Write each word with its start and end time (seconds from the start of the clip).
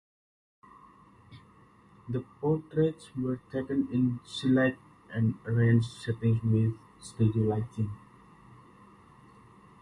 The 2.09 2.21
portraits 2.39 3.15
were 3.15 3.37
taken 3.51 3.87
in 3.93 4.19
selected 4.25 4.79
and 5.13 5.35
arranged 5.45 5.91
settings 5.91 6.41
with 6.41 6.73
studio 6.99 7.43
lighting. 7.43 7.91